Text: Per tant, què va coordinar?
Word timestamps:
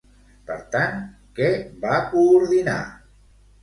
Per 0.47 0.57
tant, 0.77 0.97
què 1.41 1.53
va 1.87 2.01
coordinar? 2.17 2.83